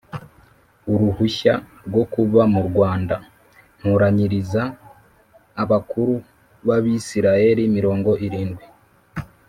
[0.93, 1.53] uruhushya
[1.87, 3.15] rwo kuba murwanda
[3.79, 4.61] ntoranyiriza
[5.63, 6.13] abakuru
[6.65, 8.65] b Abisirayeli mirongo irindwi